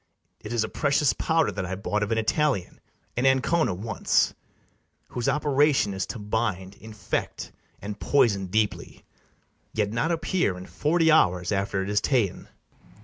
It 0.39 0.51
is 0.51 0.63
a 0.63 0.67
precious 0.67 1.13
powder 1.13 1.51
that 1.51 1.63
I 1.63 1.75
bought 1.75 2.01
Of 2.01 2.11
an 2.11 2.17
Italian, 2.17 2.79
in 3.15 3.27
Ancona, 3.27 3.75
once, 3.75 4.33
Whose 5.09 5.29
operation 5.29 5.93
is 5.93 6.07
to 6.07 6.17
bind, 6.17 6.73
infect, 6.77 7.51
And 7.83 7.99
poison 7.99 8.47
deeply, 8.47 9.05
yet 9.73 9.91
not 9.91 10.11
appear 10.11 10.57
In 10.57 10.65
forty 10.65 11.11
hours 11.11 11.51
after 11.51 11.83
it 11.83 11.89
is 11.91 12.01
ta'en. 12.01 12.47